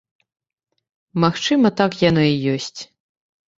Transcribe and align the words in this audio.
Магчыма, 1.25 1.67
так 1.83 1.91
яно 2.09 2.23
і 2.33 2.57
ёсць. 2.57 2.79